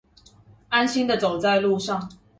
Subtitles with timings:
[0.69, 2.09] 安心的走在路上